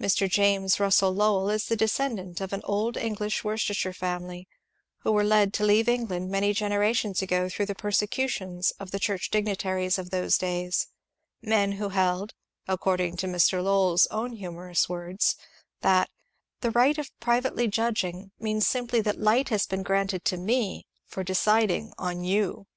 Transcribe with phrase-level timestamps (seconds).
[0.00, 0.30] Mr.
[0.30, 4.46] James Russell Lowell is the descendant of an old English Worcestershire family,
[4.98, 9.28] who were led to leave England many generations ago through the persecutions of the church
[9.28, 10.86] dignitaries of those days;
[11.42, 12.32] men who held
[12.68, 13.60] (according to Mr.
[13.60, 15.34] Lowell's own humorous words)
[15.80, 16.10] that—
[16.60, 21.24] The right Of privately judging means simply that light lias been granted to me, for
[21.24, 22.68] deciding on you.